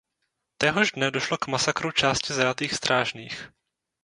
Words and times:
Téhož 0.57 0.91
dne 0.91 1.11
došlo 1.11 1.37
k 1.37 1.47
masakru 1.47 1.91
části 1.91 2.33
zajatých 2.33 2.73
strážných. 2.73 3.51